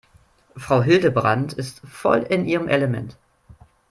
[0.57, 3.17] Frau Hildebrand ist voll in ihrem Element.